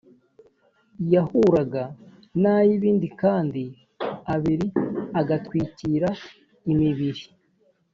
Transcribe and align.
yahuraga 1.13 1.83
n 2.41 2.43
ay 2.55 2.69
ibindi 2.77 3.07
kandi 3.21 3.63
abiri 4.33 4.67
agatwikira 5.19 6.09
imibiri 6.71 7.23